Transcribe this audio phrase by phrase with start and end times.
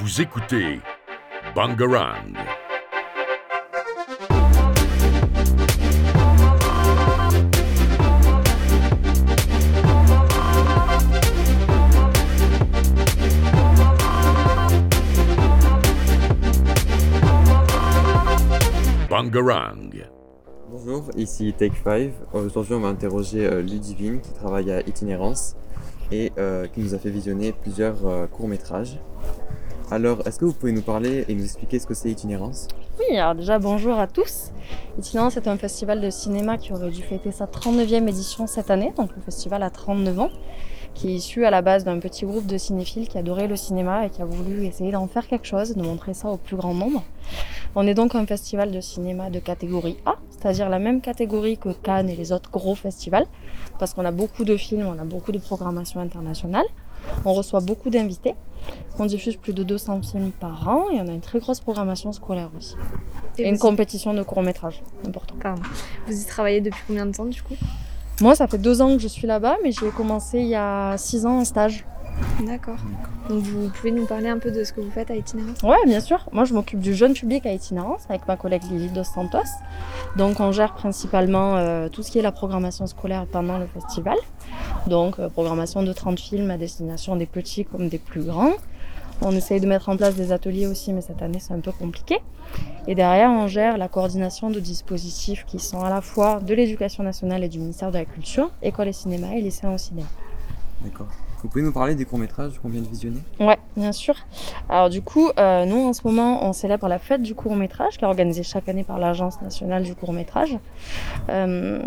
[0.00, 0.78] Vous écoutez
[1.56, 2.32] Bangarang.
[19.10, 19.90] Bangarang.
[20.70, 22.12] Bonjour, ici Take 5.
[22.32, 25.56] Aujourd'hui, on va interroger euh, Ludivine qui travaille à Itinérance
[26.12, 29.00] et euh, qui nous a fait visionner plusieurs euh, courts-métrages.
[29.90, 32.68] Alors, est-ce que vous pouvez nous parler et nous expliquer ce que c'est Itinérance?
[32.98, 34.50] Oui, alors déjà bonjour à tous.
[34.98, 38.92] Itinérance est un festival de cinéma qui aurait dû fêter sa 39e édition cette année,
[38.98, 40.30] donc le festival a 39 ans,
[40.92, 44.04] qui est issu à la base d'un petit groupe de cinéphiles qui adorait le cinéma
[44.04, 46.74] et qui a voulu essayer d'en faire quelque chose, de montrer ça au plus grand
[46.74, 47.02] nombre.
[47.74, 51.70] On est donc un festival de cinéma de catégorie A, c'est-à-dire la même catégorie que
[51.70, 53.26] Cannes et les autres gros festivals,
[53.78, 56.66] parce qu'on a beaucoup de films, on a beaucoup de programmation internationale,
[57.24, 58.34] on reçoit beaucoup d'invités,
[58.98, 62.12] on diffuse plus de 200 films par an et on a une très grosse programmation
[62.12, 62.74] scolaire aussi.
[63.38, 65.34] Et, Et une compétition de court-métrage, important.
[65.40, 65.62] Pardon.
[66.06, 67.54] Vous y travaillez depuis combien de temps du coup?
[68.20, 70.96] Moi, ça fait deux ans que je suis là-bas, mais j'ai commencé il y a
[70.98, 71.84] six ans en stage.
[72.44, 72.78] D'accord.
[73.28, 75.62] Donc vous pouvez nous parler un peu de ce que vous faites à Itinérance?
[75.62, 76.26] Ouais, bien sûr.
[76.32, 79.38] Moi, je m'occupe du jeune public à itinérance avec ma collègue Lily Dos Santos.
[80.16, 84.16] Donc, on gère principalement euh, tout ce qui est la programmation scolaire pendant le festival.
[84.86, 88.52] Donc, euh, programmation de 30 films à destination des petits comme des plus grands.
[89.20, 91.72] On essaye de mettre en place des ateliers aussi, mais cette année, c'est un peu
[91.72, 92.18] compliqué.
[92.86, 97.02] Et derrière, on gère la coordination de dispositifs qui sont à la fois de l'éducation
[97.02, 100.08] nationale et du ministère de la Culture, école et cinéma et lycéens au cinéma.
[100.82, 101.08] D'accord.
[101.42, 103.20] Vous pouvez nous parler des courts-métrages qu'on vient de visionner?
[103.38, 104.14] Ouais, bien sûr.
[104.68, 107.96] Alors du coup, euh, nous en ce moment, on célèbre la fête du court métrage
[107.96, 110.58] qui est organisée chaque année par l'Agence nationale du court métrage.
[111.28, 111.78] Euh.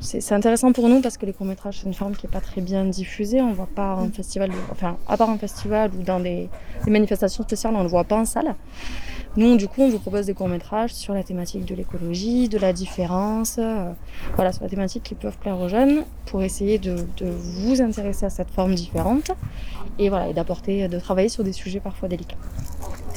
[0.00, 2.40] C'est intéressant pour nous parce que les courts métrages, c'est une forme qui est pas
[2.40, 3.40] très bien diffusée.
[3.40, 6.48] On voit pas en festival, enfin à part en festival ou dans des,
[6.84, 8.54] des manifestations spéciales, on le voit pas en salle.
[9.38, 12.58] Nous, du coup, on vous propose des courts métrages sur la thématique de l'écologie, de
[12.58, 13.92] la différence, euh,
[14.34, 18.26] voilà, sur la thématique qui peuvent plaire aux jeunes pour essayer de, de vous intéresser
[18.26, 19.30] à cette forme différente
[20.00, 22.36] et voilà et d'apporter de travailler sur des sujets parfois délicats.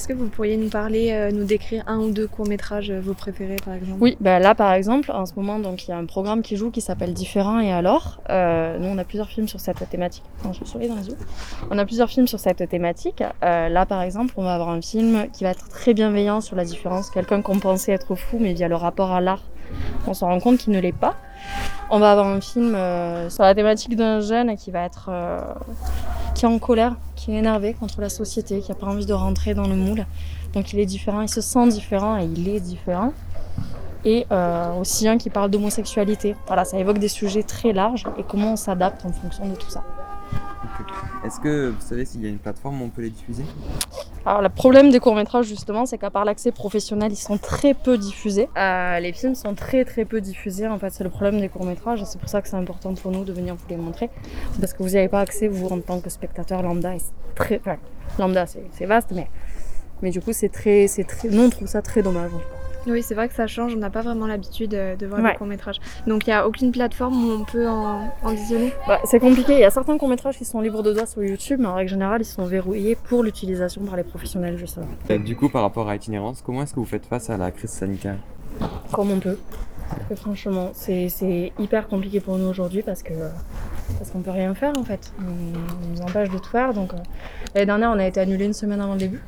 [0.02, 3.14] Est-ce que vous pourriez nous parler, euh, nous décrire un ou deux courts-métrages, euh, vos
[3.14, 4.00] préférés par exemple?
[4.02, 6.72] Oui, bah là par exemple en ce moment il y a un programme qui joue
[6.72, 8.20] qui s'appelle Différent et alors.
[8.32, 10.24] Euh, nous on a plusieurs films sur cette thématique.
[10.44, 11.18] Non, je souris dans les yeux.
[11.70, 13.24] On a plusieurs films sur cette thématique.
[13.44, 16.66] Là par exemple on va avoir un film qui va être très bienveillant sur la
[16.66, 17.12] différence.
[17.12, 19.44] Quelqu'un qu'on pensait être fou mais via le rapport à l'art
[20.08, 21.16] on se rend compte qu'il ne l'est pas.
[21.92, 22.76] On va avoir un film
[23.30, 25.12] sur la thématique d'un jeune qui va être
[26.34, 29.14] qui est en colère, qui est énervé contre la société, qui a pas envie de
[29.14, 30.06] rentrer dans le moule.
[30.54, 33.14] Donc il est différent, il se sent différent et il est différent.
[34.04, 36.36] Et euh, aussi un qui parle d'homosexualité.
[36.48, 39.70] Voilà, ça évoque des sujets très larges et comment on s'adapte en fonction de tout
[39.70, 39.84] ça.
[41.24, 43.44] Est-ce que vous savez s'il y a une plateforme où on peut les diffuser?
[44.32, 47.98] Alors le problème des courts-métrages justement, c'est qu'à part l'accès professionnel, ils sont très peu
[47.98, 48.48] diffusés.
[48.58, 52.02] Euh, les films sont très très peu diffusés en fait, c'est le problème des courts-métrages
[52.06, 54.10] c'est pour ça que c'est important pour nous de venir vous les montrer.
[54.62, 57.60] Parce que vous n'y avez pas accès vous en tant que spectateur lambda c'est très...
[57.60, 57.76] Enfin,
[58.20, 59.28] lambda c'est vaste mais...
[60.02, 60.88] Mais du coup c'est très...
[60.88, 61.28] c'est très...
[61.28, 62.32] Nous on trouve ça très dommage.
[62.88, 65.32] Oui, c'est vrai que ça change, on n'a pas vraiment l'habitude euh, de voir Ouais.
[65.32, 65.80] des courts-métrages.
[66.08, 68.74] Donc il n'y a aucune plateforme où on peut en, en visionner?
[68.88, 71.60] Bah, c'est compliqué, il y a certains courts-métrages qui sont libres de droit sur YouTube
[71.62, 74.88] mais en règle générale ils sont verrouillés pour l'utilisation par les professionnels justement.
[75.10, 77.52] Euh, Du coup, par rapport à Itinérance, comment est-ce que vous faites face à la
[77.52, 78.18] crise sanitaire?
[78.92, 79.38] Comme on peut.
[80.10, 83.14] Et franchement, c'est c'est hyper compliqué pour nous aujourd'hui parce que
[83.98, 85.12] parce qu'on peut rien faire en fait.
[85.20, 86.74] On, on nous empêche de tout faire.
[86.74, 86.98] Donc euh,
[87.54, 89.22] l'année dernière, on a été annulé une semaine avant le début.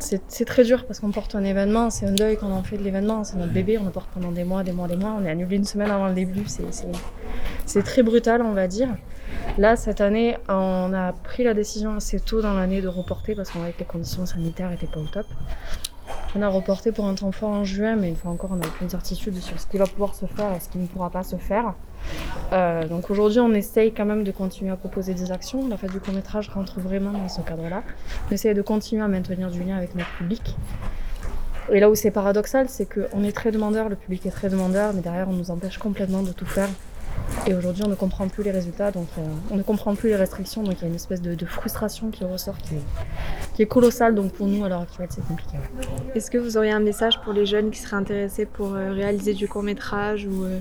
[0.00, 2.82] C'est très dur parce qu'on porte un événement, c'est un deuil qu'on en fait de
[2.82, 5.14] l'événement, c'est notre bébé, on le porte pendant des mois, des mois, des mois.
[5.20, 6.44] On est annulé une semaine avant le début,
[7.66, 8.88] c'est très brutal, on va dire.
[9.58, 13.50] Là, cette année, on a pris la décision assez tôt dans l'année de reporter parce
[13.50, 15.26] que les conditions sanitaires étaient pas au top.
[16.36, 18.66] On a reporté pour un temps fort en juin, mais une fois encore, on n'a
[18.66, 21.24] aucune certitude sur ce qui va pouvoir se faire et ce qui ne pourra pas
[21.24, 21.74] se faire.
[22.52, 25.68] Euh, donc aujourd'hui, on essaye quand même de continuer à proposer des actions.
[25.68, 27.82] La fête du court métrage rentre vraiment dans ce cadre-là.
[28.30, 30.56] On essaye de continuer à maintenir du lien avec notre public.
[31.72, 34.92] Et là où c'est paradoxal, c'est qu'on est très demandeur, le public est très demandeur,
[34.92, 36.68] mais derrière, on nous empêche complètement de tout faire.
[37.46, 40.16] Et aujourd'hui, on ne comprend plus les résultats, donc euh, on ne comprend plus les
[40.16, 42.56] restrictions, donc il y a une espèce de, frustration qui ressort
[43.54, 44.14] qui est colossal.
[44.14, 45.56] Donc pour nous, à l'heure actuelle, c'est compliqué.
[46.14, 49.34] Est-ce que vous auriez un message pour les jeunes qui seraient intéressés pour euh, réaliser
[49.34, 50.58] du court métrage ou euh,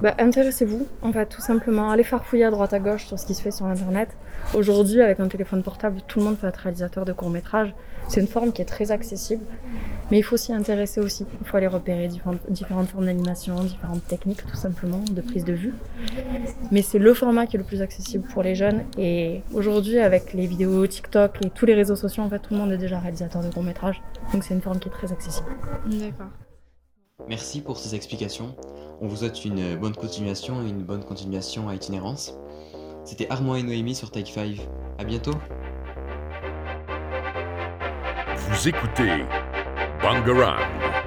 [0.00, 1.90] Bah, intéressez-vous, en fait, tout simplement.
[1.90, 4.08] Allez farfouiller à droite à gauche sur ce qui se fait sur Internet.
[4.54, 7.72] Aujourd'hui, avec un téléphone portable, tout le monde peut être réalisateur de court métrage.
[8.08, 9.44] C'est une forme qui est très accessible,
[10.10, 11.24] mais il faut s'y intéresser aussi.
[11.40, 15.52] Il faut aller repérer différentes, différentes formes d'animation, différentes techniques, tout simplement, de prise de
[15.52, 15.72] vue.
[16.72, 18.82] Mais c'est le format qui est le plus accessible pour les jeunes.
[18.98, 22.60] Et aujourd'hui, avec les vidéos TikTok et tous les réseaux sociaux, en fait, tout le
[22.60, 24.02] monde est déjà réalisateur de court métrage.
[24.32, 25.48] Donc c'est une forme qui est très accessible.
[25.86, 26.30] D'accord.
[27.28, 28.54] Merci pour ces explications.
[29.00, 32.34] On vous souhaite une bonne continuation et une bonne continuation à itinérance.
[33.04, 34.66] C'était Armand et Noémie sur Take 5.
[34.98, 35.34] À bientôt.
[38.36, 39.24] Vous écoutez
[40.02, 40.99] Bangarang.